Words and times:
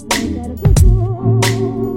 জায়গার 0.00 0.50
কুকুর 0.60 1.87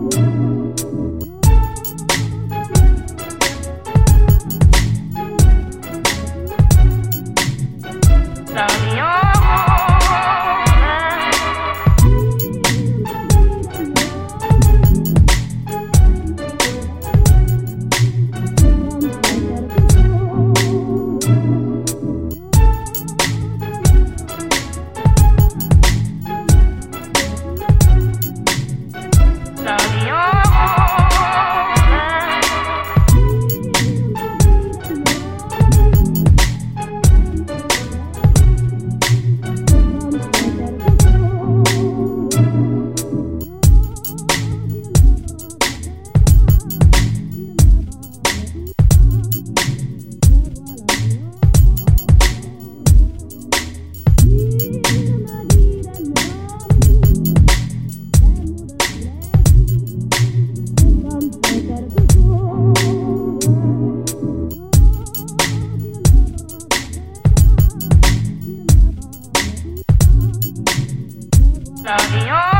Love 71.83 72.27
you. 72.27 72.50